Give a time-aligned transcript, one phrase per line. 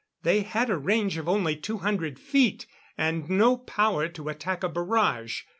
[0.23, 2.65] They had a range of only two hundred feet,
[2.97, 5.43] and no power to attack a barrage.